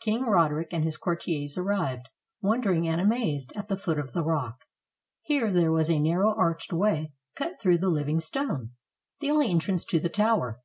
King 0.00 0.22
Roderick 0.22 0.72
and 0.72 0.84
his 0.84 0.96
courtiers 0.96 1.58
arrived, 1.58 2.08
wondering 2.40 2.88
and 2.88 2.98
amazed, 2.98 3.52
at 3.54 3.68
the 3.68 3.76
foot 3.76 3.98
of 3.98 4.12
the 4.14 4.24
rock. 4.24 4.60
Here 5.20 5.52
there 5.52 5.70
was 5.70 5.90
a 5.90 5.98
narrow 6.00 6.34
arched 6.34 6.72
way 6.72 7.12
cut 7.36 7.60
through 7.60 7.76
the 7.76 7.90
living 7.90 8.20
stone, 8.20 8.70
the 9.20 9.30
only 9.30 9.50
entrance 9.50 9.84
to 9.84 10.00
the 10.00 10.08
tower. 10.08 10.62